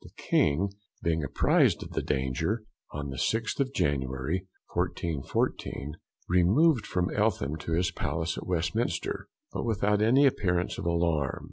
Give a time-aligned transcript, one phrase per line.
[0.03, 0.71] The King
[1.03, 5.93] being apprised of the danger, on the 6th of January, 1414,
[6.27, 11.39] removed from Eltham to his palace at Westminster, but without any appearance of alarm.